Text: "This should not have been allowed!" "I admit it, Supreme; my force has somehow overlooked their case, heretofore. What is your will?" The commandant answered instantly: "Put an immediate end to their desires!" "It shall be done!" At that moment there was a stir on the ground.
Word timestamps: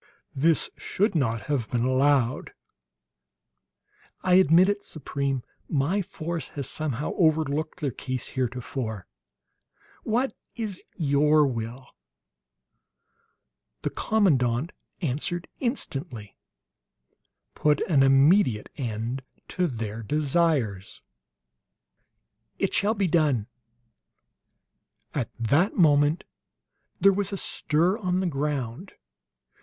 "This 0.33 0.71
should 0.77 1.13
not 1.13 1.41
have 1.41 1.69
been 1.69 1.83
allowed!" 1.85 2.53
"I 4.23 4.33
admit 4.33 4.67
it, 4.67 4.83
Supreme; 4.83 5.43
my 5.69 6.01
force 6.01 6.47
has 6.57 6.67
somehow 6.67 7.11
overlooked 7.17 7.81
their 7.81 7.91
case, 7.91 8.29
heretofore. 8.29 9.05
What 10.01 10.33
is 10.55 10.83
your 10.95 11.45
will?" 11.45 11.85
The 13.83 13.91
commandant 13.91 14.71
answered 15.01 15.47
instantly: 15.59 16.35
"Put 17.53 17.81
an 17.83 18.01
immediate 18.01 18.69
end 18.77 19.21
to 19.49 19.67
their 19.67 20.01
desires!" 20.01 21.03
"It 22.57 22.73
shall 22.73 22.95
be 22.95 23.05
done!" 23.05 23.45
At 25.13 25.29
that 25.39 25.75
moment 25.77 26.23
there 26.99 27.13
was 27.13 27.31
a 27.31 27.37
stir 27.37 27.99
on 27.99 28.19
the 28.19 28.25
ground. 28.25 28.93